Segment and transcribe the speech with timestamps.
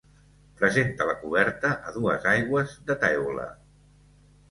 [0.61, 3.51] Presenta la coberta a dues aigües de teula.